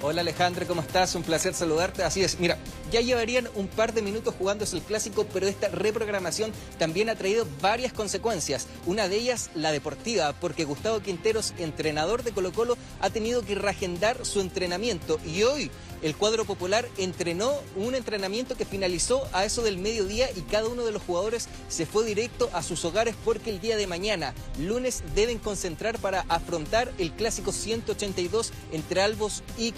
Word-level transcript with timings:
Hola 0.00 0.20
Alejandra, 0.20 0.64
¿cómo 0.64 0.80
estás? 0.80 1.16
Un 1.16 1.24
placer 1.24 1.54
saludarte. 1.54 2.04
Así 2.04 2.22
es, 2.22 2.38
mira, 2.38 2.56
ya 2.92 3.00
llevarían 3.00 3.48
un 3.56 3.66
par 3.66 3.92
de 3.92 4.00
minutos 4.00 4.32
jugándose 4.38 4.76
el 4.76 4.82
clásico, 4.82 5.26
pero 5.32 5.48
esta 5.48 5.66
reprogramación 5.70 6.52
también 6.78 7.08
ha 7.08 7.16
traído 7.16 7.48
varias 7.60 7.92
consecuencias. 7.92 8.68
Una 8.86 9.08
de 9.08 9.16
ellas, 9.16 9.50
la 9.56 9.72
deportiva, 9.72 10.34
porque 10.34 10.64
Gustavo 10.64 11.00
Quinteros, 11.00 11.52
entrenador 11.58 12.22
de 12.22 12.30
Colo 12.30 12.52
Colo, 12.52 12.78
ha 13.00 13.10
tenido 13.10 13.42
que 13.42 13.56
reagendar 13.56 14.24
su 14.24 14.40
entrenamiento 14.40 15.18
y 15.26 15.42
hoy 15.42 15.68
el 16.00 16.14
cuadro 16.14 16.44
popular 16.44 16.88
entrenó 16.96 17.52
un 17.74 17.96
entrenamiento 17.96 18.56
que 18.56 18.64
finalizó 18.64 19.26
a 19.32 19.44
eso 19.44 19.62
del 19.62 19.78
mediodía 19.78 20.28
y 20.30 20.42
cada 20.42 20.68
uno 20.68 20.84
de 20.84 20.92
los 20.92 21.02
jugadores 21.02 21.48
se 21.68 21.86
fue 21.86 22.04
directo 22.04 22.48
a 22.52 22.62
sus 22.62 22.84
hogares 22.84 23.16
porque 23.24 23.50
el 23.50 23.60
día 23.60 23.76
de 23.76 23.88
mañana, 23.88 24.32
lunes, 24.60 25.02
deben 25.16 25.38
concentrar 25.38 25.98
para 25.98 26.20
afrontar 26.28 26.92
el 26.98 27.10
clásico 27.12 27.50
182 27.50 28.52
entre 28.70 29.02
Albos 29.02 29.42
y 29.56 29.72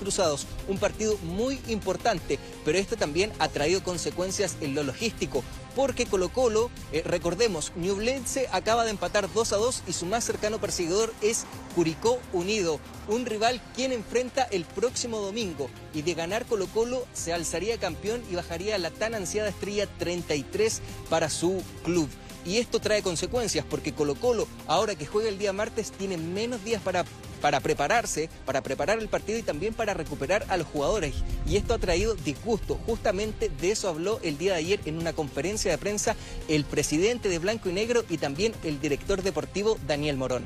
Un 0.68 0.78
partido 0.78 1.16
muy 1.22 1.60
importante, 1.68 2.38
pero 2.64 2.78
esto 2.78 2.96
también 2.96 3.32
ha 3.38 3.48
traído 3.48 3.82
consecuencias 3.82 4.56
en 4.60 4.74
lo 4.74 4.82
logístico 4.82 5.44
porque 5.74 6.06
Colo 6.06 6.28
Colo, 6.28 6.70
eh, 6.92 7.02
recordemos, 7.04 7.72
Ñublense 7.76 8.48
acaba 8.52 8.84
de 8.84 8.90
empatar 8.90 9.32
2 9.32 9.52
a 9.52 9.56
2 9.56 9.82
y 9.86 9.92
su 9.92 10.06
más 10.06 10.24
cercano 10.24 10.60
perseguidor 10.60 11.12
es 11.22 11.44
Curicó 11.74 12.18
Unido, 12.32 12.80
un 13.08 13.26
rival 13.26 13.60
quien 13.74 13.92
enfrenta 13.92 14.42
el 14.44 14.64
próximo 14.64 15.18
domingo 15.18 15.70
y 15.94 16.02
de 16.02 16.14
ganar 16.14 16.46
Colo 16.46 16.66
Colo 16.66 17.06
se 17.12 17.32
alzaría 17.32 17.78
campeón 17.78 18.22
y 18.30 18.34
bajaría 18.34 18.78
la 18.78 18.90
tan 18.90 19.14
ansiada 19.14 19.48
estrella 19.48 19.86
33 19.98 20.80
para 21.08 21.30
su 21.30 21.62
club. 21.84 22.08
Y 22.44 22.56
esto 22.56 22.80
trae 22.80 23.02
consecuencias 23.02 23.64
porque 23.68 23.92
Colo 23.92 24.14
Colo, 24.14 24.48
ahora 24.66 24.94
que 24.94 25.06
juega 25.06 25.28
el 25.28 25.38
día 25.38 25.52
martes, 25.52 25.92
tiene 25.92 26.16
menos 26.16 26.64
días 26.64 26.80
para, 26.80 27.04
para 27.42 27.60
prepararse, 27.60 28.30
para 28.46 28.62
preparar 28.62 28.98
el 28.98 29.08
partido 29.08 29.38
y 29.38 29.42
también 29.42 29.74
para 29.74 29.92
recuperar 29.92 30.46
a 30.48 30.56
los 30.56 30.66
jugadores. 30.66 31.16
Y 31.46 31.56
esto 31.56 31.74
ha 31.74 31.78
traído 31.78 32.14
disgusto. 32.14 32.78
Justamente 32.86 33.50
de 33.60 33.72
eso 33.72 33.88
habló 33.88 34.20
el 34.22 34.38
día 34.38 34.52
de 34.52 34.58
ayer 34.58 34.80
en 34.86 34.96
una 34.96 35.12
conferencia 35.12 35.69
de 35.72 35.78
prensa 35.78 36.16
el 36.48 36.64
presidente 36.64 37.28
de 37.28 37.38
Blanco 37.38 37.68
y 37.68 37.72
Negro 37.72 38.02
y 38.08 38.18
también 38.18 38.52
el 38.64 38.80
director 38.80 39.22
deportivo 39.22 39.78
Daniel 39.86 40.16
Morón. 40.16 40.44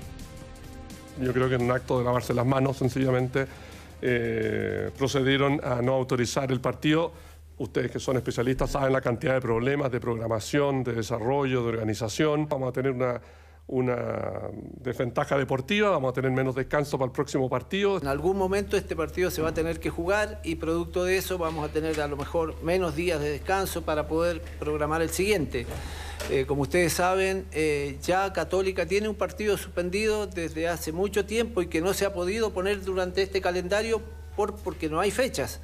Yo 1.20 1.32
creo 1.32 1.48
que 1.48 1.54
en 1.54 1.62
un 1.62 1.70
acto 1.70 1.98
de 1.98 2.04
lavarse 2.04 2.34
las 2.34 2.46
manos, 2.46 2.76
sencillamente, 2.78 3.46
eh, 4.02 4.90
procedieron 4.98 5.60
a 5.64 5.80
no 5.80 5.94
autorizar 5.94 6.50
el 6.50 6.60
partido 6.60 7.12
Ustedes 7.56 7.90
que 7.92 8.00
son 8.00 8.16
especialistas 8.16 8.72
saben 8.72 8.92
la 8.92 9.00
cantidad 9.00 9.34
de 9.34 9.40
problemas 9.40 9.90
de 9.92 10.00
programación, 10.00 10.82
de 10.82 10.92
desarrollo, 10.92 11.62
de 11.62 11.68
organización. 11.68 12.48
Vamos 12.48 12.70
a 12.70 12.72
tener 12.72 12.90
una, 12.90 13.20
una 13.66 14.50
desventaja 14.80 15.38
deportiva, 15.38 15.90
vamos 15.90 16.10
a 16.10 16.12
tener 16.12 16.30
menos 16.30 16.54
descanso 16.54 16.98
para 16.98 17.06
el 17.06 17.12
próximo 17.12 17.48
partido. 17.48 17.98
En 17.98 18.08
algún 18.08 18.36
momento 18.36 18.76
este 18.76 18.94
partido 18.94 19.30
se 19.30 19.40
va 19.40 19.50
a 19.50 19.54
tener 19.54 19.80
que 19.80 19.88
jugar 19.90 20.40
y 20.44 20.56
producto 20.56 21.04
de 21.04 21.16
eso 21.16 21.38
vamos 21.38 21.68
a 21.68 21.72
tener 21.72 22.00
a 22.00 22.06
lo 22.06 22.16
mejor 22.16 22.62
menos 22.62 22.94
días 22.94 23.20
de 23.20 23.30
descanso 23.30 23.82
para 23.82 24.06
poder 24.06 24.42
programar 24.58 25.00
el 25.00 25.10
siguiente. 25.10 25.66
Eh, 26.30 26.44
como 26.46 26.62
ustedes 26.62 26.92
saben, 26.92 27.46
eh, 27.52 27.98
ya 28.02 28.32
Católica 28.32 28.86
tiene 28.86 29.08
un 29.08 29.14
partido 29.14 29.56
suspendido 29.56 30.26
desde 30.26 30.68
hace 30.68 30.92
mucho 30.92 31.24
tiempo 31.24 31.62
y 31.62 31.66
que 31.66 31.80
no 31.80 31.94
se 31.94 32.04
ha 32.04 32.12
podido 32.12 32.52
poner 32.52 32.82
durante 32.82 33.22
este 33.22 33.40
calendario 33.40 34.02
por, 34.36 34.56
porque 34.56 34.88
no 34.88 35.00
hay 35.00 35.10
fechas. 35.10 35.60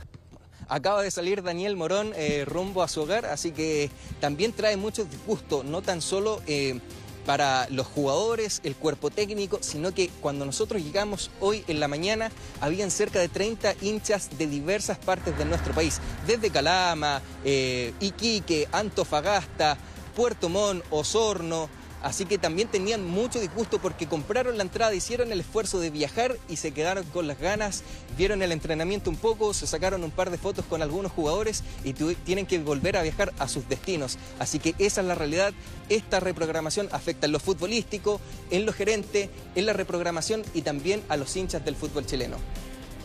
Acaba 0.71 1.03
de 1.03 1.11
salir 1.11 1.43
Daniel 1.43 1.77
Morón 1.77 2.13
eh, 2.15 2.45
rumbo 2.47 2.85
a 2.85 2.89
su 2.89 3.03
hogar, 3.03 3.27
así 3.27 3.51
que 3.51 3.91
también 4.21 4.53
trae 4.53 4.77
mucho 4.77 5.05
disgusto, 5.05 5.65
no 5.65 5.83
tan 5.83 6.01
solo 6.01 6.41
eh, 6.47 6.79
para 7.27 7.69
los 7.71 7.87
jugadores, 7.87 8.61
el 8.65 8.75
cuerpo 8.77 9.11
técnico, 9.11 9.59
sino 9.61 9.93
que 9.93 10.11
cuando 10.21 10.45
nosotros 10.45 10.83
llegamos 10.83 11.31
hoy 11.41 11.65
en 11.69 11.81
la 11.81 11.89
mañana, 11.89 12.31
habían 12.61 12.91
cerca 12.91 13.19
de 13.19 13.29
30 13.29 13.75
hinchas 13.83 14.31
de 14.39 14.47
diversas 14.47 14.99
partes 14.99 15.37
de 15.39 15.45
nuestro 15.45 15.73
país, 15.75 16.01
desde 16.27 16.51
Calama, 16.51 17.21
eh, 17.45 17.93
Iquique, 18.01 18.69
Antofagasta, 18.73 19.77
Puerto 20.15 20.49
Montt, 20.49 20.85
Osorno, 20.91 21.69
Así 22.03 22.25
que 22.25 22.39
también 22.39 22.69
tenían 22.69 23.07
mucho 23.07 23.41
disgusto 23.41 23.79
porque 23.79 24.07
compraron 24.07 24.57
la 24.57 24.63
entrada, 24.63 24.95
hicieron 24.95 25.33
el 25.33 25.41
esfuerzo 25.41 25.81
de 25.81 25.91
viajar 25.91 26.37
y 26.49 26.57
se 26.57 26.73
quedaron 26.73 27.05
con 27.05 27.27
las 27.27 27.39
ganas, 27.39 27.83
vieron 28.17 28.43
el 28.43 28.53
entrenamiento 28.53 29.11
un 29.11 29.17
poco, 29.17 29.53
se 29.53 29.67
sacaron 29.67 30.03
un 30.03 30.11
par 30.11 30.31
de 30.31 30.39
fotos 30.39 30.65
con 30.65 30.83
algunos 30.83 31.13
jugadores 31.13 31.63
y 31.85 31.93
tienen 31.93 32.47
que 32.47 32.59
volver 32.59 32.97
a 32.97 33.03
viajar 33.03 33.33
a 33.39 33.49
sus 33.49 33.69
destinos. 33.69 34.19
Así 34.39 34.59
que 34.59 34.75
esa 34.79 35.03
es 35.03 35.07
la 35.07 35.15
realidad. 35.15 35.53
Esta 35.89 36.21
reprogramación 36.21 36.89
afecta 36.93 37.27
en 37.27 37.33
lo 37.33 37.41
futbolístico, 37.41 38.21
en 38.51 38.65
lo 38.65 38.73
gerente, 38.73 39.29
en 39.55 39.67
la 39.67 39.73
reprogramación 39.73 40.43
y 40.55 40.63
también 40.63 41.03
a 41.09 41.17
los 41.17 41.37
hinchas 41.37 41.65
del 41.65 41.77
fútbol 41.77 42.07
chileno. 42.07 42.39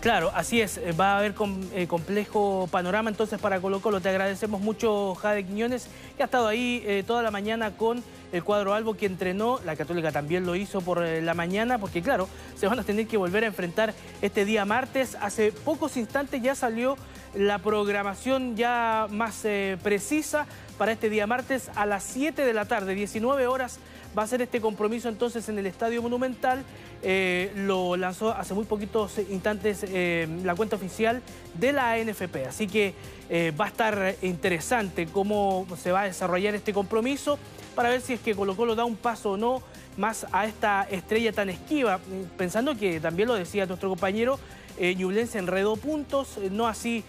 Claro, 0.05 0.31
así 0.35 0.61
es. 0.61 0.77
Eh, 0.77 0.91
va 0.91 1.15
a 1.15 1.17
haber 1.17 1.33
eh, 1.73 1.87
complejo 1.87 2.69
panorama 2.69 3.09
entonces 3.09 3.39
para 3.39 3.59
Colo 3.59 3.81
Colo. 3.81 4.01
Te 4.01 4.09
agradecemos 4.09 4.61
mucho, 4.61 5.15
Jade 5.15 5.43
Quiñones, 5.43 5.87
que 6.15 6.21
ha 6.21 6.25
estado 6.25 6.47
ahí 6.47 6.83
eh, 6.85 7.03
toda 7.07 7.23
la 7.23 7.31
mañana 7.31 7.75
con 7.75 8.03
el 8.31 8.43
cuadro 8.43 8.73
Albo 8.73 8.95
que 8.95 9.05
entrenó. 9.05 9.59
La 9.65 9.75
Católica 9.75 10.11
también 10.11 10.45
lo 10.45 10.55
hizo 10.55 10.81
por 10.81 11.01
la 11.01 11.33
mañana, 11.33 11.77
porque 11.77 12.01
claro, 12.01 12.27
se 12.55 12.67
van 12.67 12.79
a 12.79 12.83
tener 12.83 13.07
que 13.07 13.17
volver 13.17 13.43
a 13.43 13.47
enfrentar 13.47 13.93
este 14.21 14.45
día 14.45 14.65
martes. 14.65 15.17
Hace 15.21 15.51
pocos 15.51 15.97
instantes 15.97 16.41
ya 16.41 16.55
salió 16.55 16.97
la 17.35 17.59
programación 17.59 18.55
ya 18.55 19.07
más 19.09 19.45
precisa 19.83 20.45
para 20.77 20.91
este 20.91 21.09
día 21.09 21.27
martes 21.27 21.69
a 21.75 21.85
las 21.85 22.03
7 22.03 22.43
de 22.43 22.53
la 22.53 22.65
tarde, 22.65 22.95
19 22.95 23.47
horas 23.47 23.79
va 24.17 24.23
a 24.23 24.27
ser 24.27 24.41
este 24.41 24.61
compromiso 24.61 25.09
entonces 25.09 25.47
en 25.49 25.59
el 25.59 25.65
Estadio 25.65 26.01
Monumental. 26.01 26.63
Eh, 27.03 27.51
lo 27.55 27.97
lanzó 27.97 28.31
hace 28.31 28.53
muy 28.53 28.65
poquitos 28.65 29.19
instantes 29.29 29.85
eh, 29.87 30.27
la 30.43 30.55
cuenta 30.55 30.75
oficial 30.75 31.21
de 31.53 31.73
la 31.73 31.91
ANFP. 31.91 32.47
Así 32.47 32.67
que 32.67 32.93
eh, 33.29 33.51
va 33.59 33.65
a 33.65 33.67
estar 33.69 34.15
interesante 34.21 35.07
cómo 35.07 35.65
se 35.81 35.91
va 35.91 36.01
a 36.01 36.05
desarrollar 36.05 36.55
este 36.55 36.73
compromiso 36.73 37.39
para 37.75 37.89
ver 37.89 38.01
si 38.01 38.13
es 38.13 38.19
que 38.19 38.35
Colo 38.35 38.55
Colo 38.55 38.75
da 38.75 38.85
un 38.85 38.95
paso 38.95 39.31
o 39.31 39.37
no 39.37 39.61
más 39.97 40.27
a 40.31 40.45
esta 40.45 40.83
estrella 40.89 41.31
tan 41.31 41.49
esquiva, 41.49 41.99
pensando 42.37 42.75
que 42.75 42.99
también 42.99 43.27
lo 43.27 43.35
decía 43.35 43.65
nuestro 43.65 43.89
compañero, 43.89 44.39
Ñublense 44.77 45.39
enredó 45.39 45.77
puntos, 45.77 46.37
no 46.51 46.67
así 46.67 47.03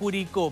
Curicó. 0.00 0.46